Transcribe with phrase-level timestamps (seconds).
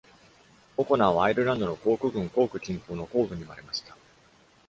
[0.77, 3.95] オコナーは、アイルランドのコーク郡コーク近郊のコ－ブに生まれました。